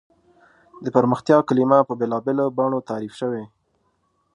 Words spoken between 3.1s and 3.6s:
شوې.